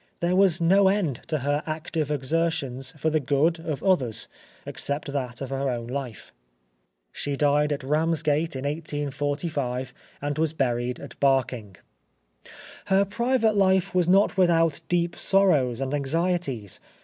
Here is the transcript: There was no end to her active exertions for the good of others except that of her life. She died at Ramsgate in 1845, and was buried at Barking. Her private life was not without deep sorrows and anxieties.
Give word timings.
There 0.19 0.35
was 0.35 0.59
no 0.59 0.87
end 0.87 1.21
to 1.27 1.37
her 1.45 1.61
active 1.67 2.09
exertions 2.09 2.91
for 2.97 3.11
the 3.11 3.19
good 3.19 3.59
of 3.59 3.83
others 3.83 4.27
except 4.65 5.11
that 5.13 5.41
of 5.41 5.51
her 5.51 5.77
life. 5.77 6.33
She 7.11 7.35
died 7.35 7.71
at 7.71 7.83
Ramsgate 7.83 8.55
in 8.55 8.63
1845, 8.63 9.93
and 10.19 10.39
was 10.39 10.53
buried 10.53 10.99
at 10.99 11.19
Barking. 11.19 11.75
Her 12.85 13.05
private 13.05 13.55
life 13.55 13.93
was 13.93 14.09
not 14.09 14.37
without 14.37 14.81
deep 14.89 15.17
sorrows 15.17 15.81
and 15.81 15.93
anxieties. 15.93 16.79